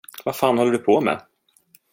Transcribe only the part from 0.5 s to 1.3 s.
håller du på med?